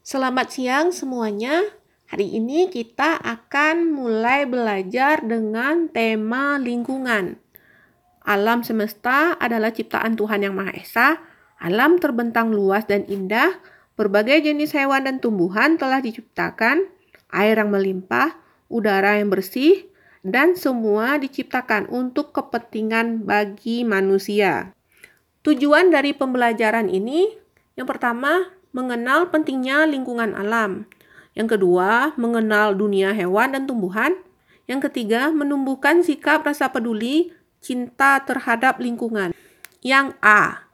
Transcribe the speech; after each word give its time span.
Selamat 0.00 0.48
siang 0.48 0.96
semuanya. 0.96 1.60
Hari 2.08 2.40
ini 2.40 2.72
kita 2.72 3.20
akan 3.20 3.92
mulai 3.92 4.48
belajar 4.48 5.20
dengan 5.20 5.92
tema 5.92 6.56
lingkungan. 6.56 7.36
Alam 8.24 8.64
semesta 8.64 9.36
adalah 9.36 9.76
ciptaan 9.76 10.16
Tuhan 10.16 10.40
Yang 10.40 10.54
Maha 10.56 10.72
Esa. 10.72 11.08
Alam 11.60 12.00
terbentang 12.00 12.48
luas 12.48 12.88
dan 12.88 13.04
indah. 13.12 13.60
Berbagai 14.00 14.40
jenis 14.40 14.72
hewan 14.72 15.04
dan 15.04 15.20
tumbuhan 15.20 15.76
telah 15.76 16.00
diciptakan. 16.00 16.88
Air 17.28 17.60
yang 17.60 17.68
melimpah, 17.68 18.40
udara 18.72 19.20
yang 19.20 19.28
bersih, 19.28 19.84
dan 20.24 20.56
semua 20.56 21.20
diciptakan 21.20 21.92
untuk 21.92 22.32
kepentingan 22.32 23.28
bagi 23.28 23.84
manusia. 23.84 24.72
Tujuan 25.44 25.92
dari 25.92 26.16
pembelajaran 26.16 26.88
ini 26.88 27.36
yang 27.76 27.84
pertama, 27.84 28.48
mengenal 28.70 29.30
pentingnya 29.30 29.86
lingkungan 29.86 30.34
alam. 30.34 30.86
Yang 31.34 31.58
kedua, 31.58 32.14
mengenal 32.18 32.74
dunia 32.74 33.14
hewan 33.14 33.54
dan 33.54 33.64
tumbuhan. 33.66 34.18
Yang 34.66 34.90
ketiga, 34.90 35.30
menumbuhkan 35.30 36.02
sikap 36.02 36.46
rasa 36.46 36.70
peduli, 36.70 37.34
cinta 37.62 38.22
terhadap 38.22 38.78
lingkungan. 38.78 39.34
Yang 39.82 40.14
A, 40.22 40.66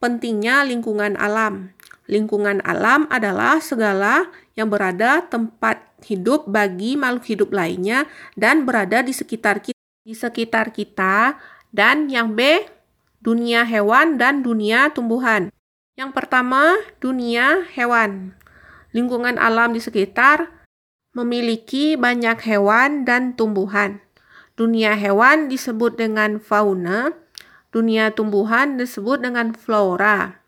pentingnya 0.00 0.64
lingkungan 0.64 1.16
alam. 1.16 1.72
Lingkungan 2.04 2.60
alam 2.64 3.08
adalah 3.08 3.64
segala 3.64 4.28
yang 4.52 4.68
berada 4.68 5.24
tempat 5.24 5.80
hidup 6.04 6.44
bagi 6.44 7.00
makhluk 7.00 7.24
hidup 7.32 7.50
lainnya 7.50 8.04
dan 8.36 8.68
berada 8.68 9.00
di 9.00 9.16
sekitar 9.16 9.64
kita, 9.64 9.80
di 10.04 10.12
sekitar 10.12 10.68
kita. 10.68 11.40
Dan 11.74 12.06
yang 12.12 12.36
B, 12.36 12.68
dunia 13.24 13.64
hewan 13.64 14.20
dan 14.20 14.44
dunia 14.44 14.92
tumbuhan. 14.92 15.53
Yang 15.94 16.10
pertama, 16.10 16.74
dunia 16.98 17.70
hewan. 17.70 18.34
Lingkungan 18.90 19.38
alam 19.38 19.70
di 19.70 19.78
sekitar 19.78 20.50
memiliki 21.14 21.94
banyak 21.94 22.42
hewan 22.50 23.06
dan 23.06 23.38
tumbuhan. 23.38 24.02
Dunia 24.58 24.98
hewan 24.98 25.46
disebut 25.46 25.94
dengan 25.94 26.42
fauna, 26.42 27.14
dunia 27.70 28.10
tumbuhan 28.10 28.74
disebut 28.74 29.22
dengan 29.22 29.54
flora. 29.54 30.42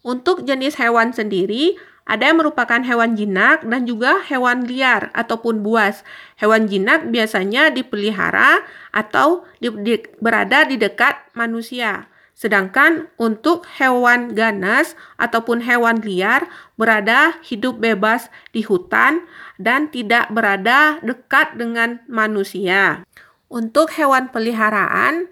Untuk 0.00 0.48
jenis 0.48 0.80
hewan 0.80 1.12
sendiri, 1.12 1.76
ada 2.08 2.32
yang 2.32 2.40
merupakan 2.40 2.80
hewan 2.80 3.14
jinak 3.14 3.64
dan 3.64 3.84
juga 3.84 4.20
hewan 4.24 4.68
liar 4.68 5.12
ataupun 5.14 5.64
buas. 5.64 6.00
Hewan 6.40 6.66
jinak 6.66 7.08
biasanya 7.12 7.70
dipelihara 7.70 8.64
atau 8.90 9.44
di, 9.60 9.68
di, 9.80 10.00
berada 10.20 10.64
di 10.64 10.76
dekat 10.76 11.28
manusia. 11.36 12.11
Sedangkan 12.32 13.12
untuk 13.20 13.68
hewan 13.78 14.34
ganas 14.34 14.98
ataupun 15.20 15.62
hewan 15.62 16.02
liar 16.02 16.50
berada 16.74 17.38
hidup 17.46 17.78
bebas 17.78 18.32
di 18.50 18.66
hutan 18.66 19.22
dan 19.62 19.92
tidak 19.92 20.32
berada 20.34 20.98
dekat 21.06 21.54
dengan 21.54 22.02
manusia. 22.10 23.06
Untuk 23.52 23.94
hewan 23.94 24.32
peliharaan, 24.32 25.28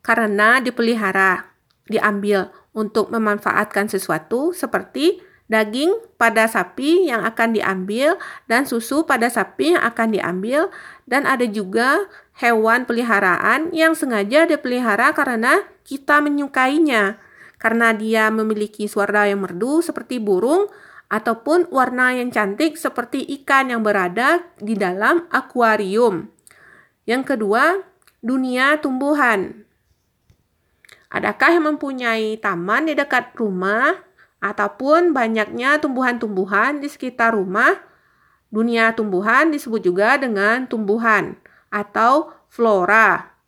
karena 0.00 0.58
dipelihara, 0.64 1.52
diambil 1.86 2.48
untuk 2.72 3.12
memanfaatkan 3.12 3.90
sesuatu 3.90 4.56
seperti 4.56 5.20
daging 5.50 5.90
pada 6.14 6.46
sapi 6.46 7.10
yang 7.10 7.26
akan 7.26 7.58
diambil 7.58 8.14
dan 8.46 8.64
susu 8.70 9.02
pada 9.02 9.26
sapi 9.26 9.74
yang 9.74 9.82
akan 9.82 10.14
diambil 10.14 10.70
dan 11.10 11.26
ada 11.26 11.42
juga 11.42 12.06
hewan 12.38 12.86
peliharaan 12.86 13.74
yang 13.74 13.98
sengaja 13.98 14.46
dipelihara 14.46 15.10
karena 15.10 15.66
kita 15.82 16.22
menyukainya 16.22 17.18
karena 17.58 17.90
dia 17.92 18.30
memiliki 18.30 18.86
suara 18.86 19.26
yang 19.26 19.42
merdu 19.42 19.82
seperti 19.82 20.22
burung 20.22 20.70
ataupun 21.10 21.66
warna 21.74 22.14
yang 22.14 22.30
cantik 22.30 22.78
seperti 22.78 23.26
ikan 23.42 23.74
yang 23.74 23.82
berada 23.82 24.46
di 24.62 24.78
dalam 24.78 25.26
akuarium. 25.34 26.30
Yang 27.04 27.34
kedua, 27.34 27.82
dunia 28.22 28.78
tumbuhan. 28.78 29.66
Adakah 31.10 31.58
yang 31.58 31.74
mempunyai 31.74 32.38
taman 32.38 32.86
di 32.86 32.94
dekat 32.94 33.34
rumah 33.34 33.98
ataupun 34.40 35.12
banyaknya 35.12 35.78
tumbuhan-tumbuhan 35.78 36.80
di 36.80 36.88
sekitar 36.88 37.36
rumah? 37.36 37.76
Dunia 38.50 38.90
tumbuhan 38.96 39.54
disebut 39.54 39.84
juga 39.84 40.18
dengan 40.18 40.66
tumbuhan 40.66 41.38
atau 41.70 42.34
flora. 42.50 43.38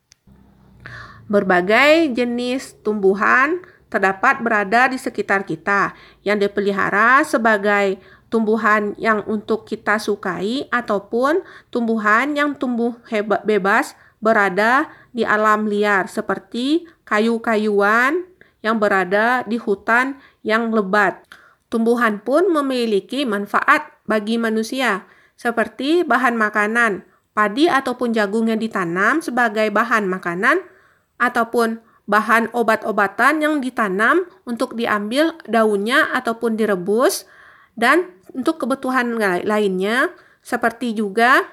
Berbagai 1.27 2.15
jenis 2.15 2.79
tumbuhan 2.87 3.65
terdapat 3.91 4.41
berada 4.41 4.89
di 4.89 4.97
sekitar 4.97 5.45
kita 5.45 5.93
yang 6.25 6.39
dipelihara 6.39 7.27
sebagai 7.27 8.01
tumbuhan 8.33 8.97
yang 8.97 9.21
untuk 9.29 9.69
kita 9.69 10.01
sukai 10.01 10.65
ataupun 10.73 11.45
tumbuhan 11.69 12.33
yang 12.33 12.57
tumbuh 12.57 12.97
bebas 13.45 13.93
berada 14.23 14.89
di 15.13 15.29
alam 15.29 15.69
liar 15.69 16.09
seperti 16.09 16.89
kayu-kayuan 17.05 18.25
yang 18.63 18.79
berada 18.79 19.43
di 19.45 19.59
hutan 19.59 20.19
yang 20.47 20.71
lebat. 20.71 21.27
Tumbuhan 21.69 22.23
pun 22.23 22.49
memiliki 22.49 23.27
manfaat 23.27 23.93
bagi 24.07 24.39
manusia 24.39 25.05
seperti 25.37 26.07
bahan 26.07 26.39
makanan, 26.39 27.03
padi 27.35 27.67
ataupun 27.67 28.15
jagung 28.15 28.49
yang 28.49 28.63
ditanam 28.63 29.19
sebagai 29.19 29.69
bahan 29.75 30.07
makanan 30.07 30.63
ataupun 31.19 31.83
bahan 32.07 32.51
obat-obatan 32.55 33.43
yang 33.43 33.55
ditanam 33.63 34.27
untuk 34.43 34.75
diambil 34.75 35.39
daunnya 35.47 36.11
ataupun 36.13 36.59
direbus 36.59 37.27
dan 37.79 38.11
untuk 38.35 38.63
kebutuhan 38.63 39.17
lainnya 39.47 40.13
seperti 40.43 40.93
juga 40.93 41.47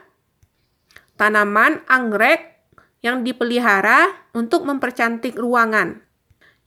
tanaman 1.16 1.86
anggrek 1.86 2.60
yang 3.00 3.24
dipelihara 3.24 4.12
untuk 4.36 4.68
mempercantik 4.68 5.40
ruangan. 5.40 6.09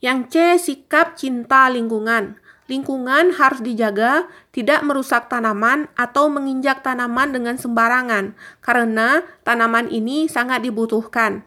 Yang 0.03 0.19
C, 0.29 0.35
sikap 0.59 1.15
cinta 1.15 1.71
lingkungan. 1.71 2.43
Lingkungan 2.67 3.39
harus 3.39 3.63
dijaga, 3.63 4.27
tidak 4.51 4.83
merusak 4.83 5.31
tanaman 5.31 5.87
atau 5.95 6.27
menginjak 6.27 6.83
tanaman 6.83 7.31
dengan 7.31 7.55
sembarangan, 7.55 8.35
karena 8.59 9.23
tanaman 9.47 9.87
ini 9.87 10.27
sangat 10.27 10.67
dibutuhkan. 10.67 11.47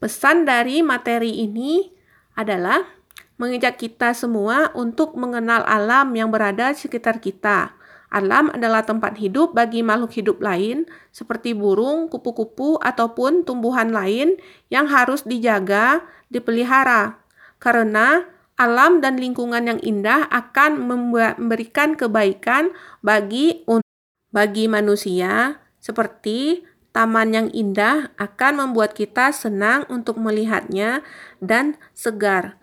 Pesan 0.00 0.48
dari 0.48 0.80
materi 0.80 1.44
ini 1.44 1.92
adalah 2.32 2.86
mengajak 3.36 3.76
kita 3.76 4.16
semua 4.16 4.72
untuk 4.72 5.12
mengenal 5.12 5.68
alam 5.68 6.14
yang 6.16 6.32
berada 6.32 6.72
sekitar 6.72 7.20
kita 7.20 7.77
Alam 8.08 8.48
adalah 8.56 8.88
tempat 8.88 9.20
hidup 9.20 9.52
bagi 9.52 9.84
makhluk 9.84 10.16
hidup 10.16 10.40
lain, 10.40 10.88
seperti 11.12 11.52
burung, 11.52 12.08
kupu-kupu, 12.08 12.80
ataupun 12.80 13.44
tumbuhan 13.44 13.92
lain 13.92 14.40
yang 14.72 14.88
harus 14.88 15.28
dijaga, 15.28 16.00
dipelihara. 16.32 17.20
Karena 17.60 18.24
alam 18.56 19.04
dan 19.04 19.20
lingkungan 19.20 19.68
yang 19.68 19.80
indah 19.84 20.24
akan 20.32 20.88
memberikan 20.88 21.94
kebaikan 21.94 22.72
bagi 23.04 23.62
bagi 24.32 24.68
manusia, 24.68 25.60
seperti 25.80 26.64
taman 26.96 27.30
yang 27.36 27.48
indah 27.52 28.10
akan 28.16 28.66
membuat 28.66 28.96
kita 28.96 29.30
senang 29.30 29.84
untuk 29.92 30.16
melihatnya 30.16 31.04
dan 31.38 31.76
segar. 31.92 32.56